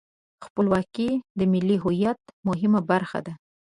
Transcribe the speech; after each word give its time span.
خپلواکي 0.45 1.09
د 1.39 1.41
ملي 1.53 1.77
هویت 1.83 2.19
مهمه 2.47 2.81
برخه 2.91 3.19
ده. 3.25 3.33